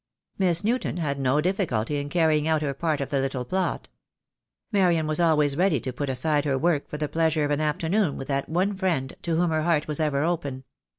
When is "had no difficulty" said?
0.97-1.97